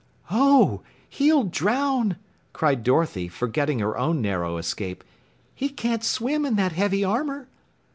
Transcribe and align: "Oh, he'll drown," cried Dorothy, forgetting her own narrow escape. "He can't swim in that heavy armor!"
"Oh, 0.31 0.81
he'll 1.07 1.43
drown," 1.43 2.17
cried 2.53 2.81
Dorothy, 2.83 3.27
forgetting 3.27 3.77
her 3.77 3.95
own 3.99 4.19
narrow 4.19 4.57
escape. 4.57 5.03
"He 5.53 5.69
can't 5.69 6.03
swim 6.03 6.43
in 6.43 6.55
that 6.55 6.71
heavy 6.71 7.03
armor!" 7.03 7.47